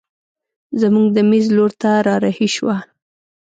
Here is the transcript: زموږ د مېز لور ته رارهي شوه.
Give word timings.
زموږ 0.81 1.07
د 1.15 1.17
مېز 1.29 1.45
لور 1.55 1.71
ته 1.81 1.89
رارهي 2.07 2.47
شوه. 2.55 2.75